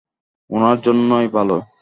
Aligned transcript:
উনার 0.49 0.77
জন্য 0.81 1.09
ভালোই। 1.33 1.61